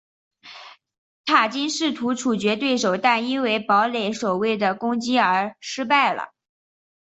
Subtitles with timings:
[1.25, 6.31] 塔金试图处决对手但因为堡垒守卫的攻击而失败了。